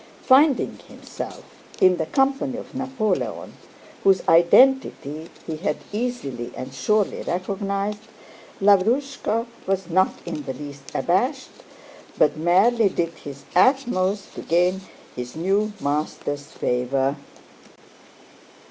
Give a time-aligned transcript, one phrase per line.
[0.23, 1.43] Finding himself
[1.79, 3.53] in the company of Napoleon,
[4.03, 7.99] whose identity he had easily and surely recognized,
[8.59, 11.51] Lavrúshka was not in the least abashed
[12.17, 14.81] but merely did his utmost to gain
[15.15, 17.15] his new master's favor.